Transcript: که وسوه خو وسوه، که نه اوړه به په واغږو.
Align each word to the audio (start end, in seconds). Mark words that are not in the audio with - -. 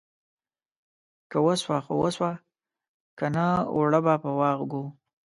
که 1.29 1.37
وسوه 1.45 1.77
خو 1.85 1.93
وسوه، 2.01 2.31
که 3.17 3.25
نه 3.35 3.47
اوړه 3.75 3.99
به 4.05 4.15
په 4.23 4.29
واغږو. 4.39 4.83